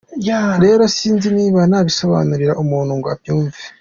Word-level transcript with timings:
Rero 0.63 0.83
sinzi 0.95 1.27
niba 1.37 1.59
nabisobanurira 1.71 2.53
umuntu 2.63 2.91
ngo 2.99 3.07
abyumve. 3.13 3.57